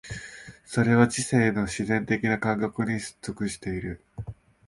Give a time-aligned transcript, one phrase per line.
[0.65, 4.01] それは知性の自然的な感覚に属している。